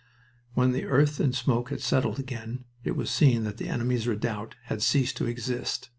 [0.55, 4.55] When the earth and smoke had settled again it was seen that the enemy's redoubt
[4.63, 5.89] had ceased to exist.